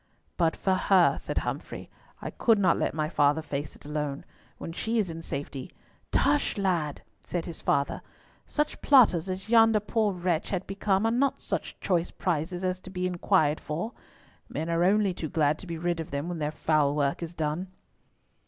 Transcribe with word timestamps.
"But 0.35 0.55
for 0.57 0.73
her," 0.73 1.19
said 1.19 1.37
Humfrey, 1.37 1.87
"I 2.23 2.31
could 2.31 2.57
not 2.57 2.79
let 2.79 2.95
my 2.95 3.07
father 3.07 3.43
face 3.43 3.75
it 3.75 3.85
alone. 3.85 4.25
When 4.57 4.73
she 4.73 4.97
is 4.97 5.11
in 5.11 5.21
safety"— 5.21 5.69
"Tush, 6.11 6.57
lad," 6.57 7.03
said 7.23 7.45
his 7.45 7.61
father, 7.61 8.01
"such 8.47 8.81
plotters 8.81 9.29
as 9.29 9.47
yonder 9.47 9.79
poor 9.79 10.11
wretch 10.11 10.49
had 10.49 10.65
become 10.65 11.05
are 11.05 11.11
not 11.11 11.39
such 11.43 11.79
choice 11.79 12.09
prizes 12.09 12.63
as 12.63 12.79
to 12.79 12.89
be 12.89 13.05
inquired 13.05 13.59
for. 13.59 13.91
Men 14.49 14.71
are 14.71 14.83
only 14.83 15.13
too 15.13 15.29
glad 15.29 15.59
to 15.59 15.67
be 15.67 15.77
rid 15.77 15.99
of 15.99 16.09
them 16.09 16.27
when 16.29 16.39
their 16.39 16.49
foul 16.51 16.95
work 16.95 17.21
is 17.21 17.35
done." 17.35 17.67